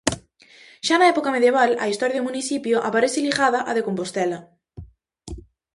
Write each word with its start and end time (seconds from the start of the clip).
Xa 0.87 0.95
na 0.97 1.09
época 1.13 1.33
medieval, 1.35 1.71
a 1.83 1.85
historia 1.91 2.17
do 2.19 2.27
municipio 2.29 2.77
aparece 2.87 3.25
ligada 3.27 3.59
á 3.69 3.71
de 3.77 3.85
Compostela. 3.87 4.39